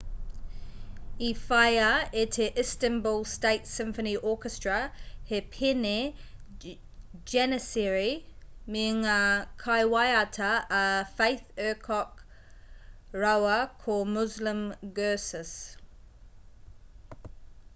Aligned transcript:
i 1.25 1.27
whāia 1.39 1.89
e 2.21 2.21
te 2.35 2.45
istanbul 2.61 3.19
state 3.31 3.67
symphony 3.71 4.13
orchestra 4.31 4.77
he 5.31 5.41
pēne 5.57 5.91
janissary 7.33 8.09
me 8.77 8.85
ngā 9.03 9.19
kaiwaiata 9.65 10.49
a 10.79 10.81
fatih 11.21 11.63
erkoc 11.69 12.25
rāua 13.27 13.59
ko 13.85 13.99
muslum 14.17 14.65
gurses 15.01 15.53